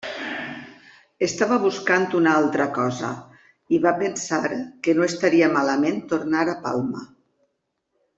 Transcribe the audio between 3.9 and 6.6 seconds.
pensar que no estaria malament tornar